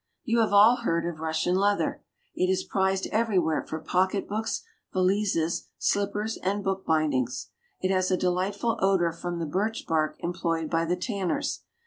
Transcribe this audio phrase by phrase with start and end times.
[0.23, 2.01] You have all heard of Russian leather.
[2.33, 7.51] It is prized everywhere for pocketbooks, valises, slippers, and book bindings.
[7.81, 11.59] It has a delightful odor from the birch bark employed by the tanners.